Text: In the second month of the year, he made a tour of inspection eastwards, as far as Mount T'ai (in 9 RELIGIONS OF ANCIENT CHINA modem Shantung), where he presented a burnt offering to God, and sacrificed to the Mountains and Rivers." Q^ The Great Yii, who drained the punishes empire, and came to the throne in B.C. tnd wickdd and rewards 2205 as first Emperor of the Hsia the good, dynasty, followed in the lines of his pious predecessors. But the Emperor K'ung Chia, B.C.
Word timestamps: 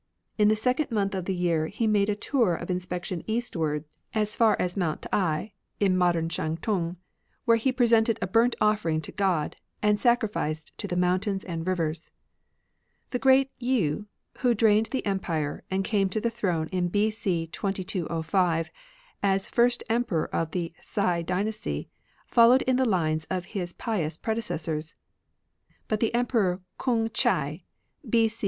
In 0.39 0.47
the 0.47 0.55
second 0.55 0.89
month 0.89 1.13
of 1.13 1.25
the 1.25 1.35
year, 1.35 1.67
he 1.67 1.85
made 1.85 2.09
a 2.09 2.15
tour 2.15 2.55
of 2.55 2.71
inspection 2.71 3.23
eastwards, 3.27 3.85
as 4.15 4.35
far 4.35 4.55
as 4.59 4.75
Mount 4.75 5.01
T'ai 5.03 5.51
(in 5.79 5.95
9 5.95 5.99
RELIGIONS 5.99 5.99
OF 5.99 5.99
ANCIENT 5.99 5.99
CHINA 5.99 5.99
modem 5.99 6.29
Shantung), 6.29 6.97
where 7.45 7.57
he 7.57 7.71
presented 7.71 8.17
a 8.19 8.25
burnt 8.25 8.55
offering 8.59 8.99
to 9.01 9.11
God, 9.11 9.57
and 9.79 9.99
sacrificed 9.99 10.75
to 10.79 10.87
the 10.87 10.95
Mountains 10.95 11.45
and 11.45 11.67
Rivers." 11.67 12.05
Q^ 12.07 13.09
The 13.11 13.19
Great 13.19 13.51
Yii, 13.61 14.07
who 14.39 14.55
drained 14.55 14.87
the 14.87 15.03
punishes 15.03 15.11
empire, 15.11 15.63
and 15.69 15.83
came 15.83 16.09
to 16.09 16.19
the 16.19 16.31
throne 16.31 16.65
in 16.71 16.87
B.C. 16.87 17.51
tnd 17.51 17.51
wickdd 17.53 17.93
and 17.93 18.09
rewards 18.09 18.71
2205 18.71 18.71
as 19.21 19.47
first 19.47 19.83
Emperor 19.87 20.25
of 20.33 20.49
the 20.49 20.73
Hsia 20.81 21.17
the 21.17 21.17
good, 21.17 21.25
dynasty, 21.27 21.89
followed 22.25 22.63
in 22.63 22.77
the 22.77 22.89
lines 22.89 23.25
of 23.29 23.45
his 23.53 23.73
pious 23.73 24.17
predecessors. 24.17 24.95
But 25.87 25.99
the 25.99 26.11
Emperor 26.15 26.61
K'ung 26.79 27.13
Chia, 27.13 27.59
B.C. 28.09 28.37